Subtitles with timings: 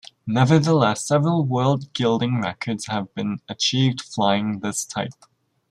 [0.25, 5.13] Nevertheless, several World Gliding Records have been achieved flying this type.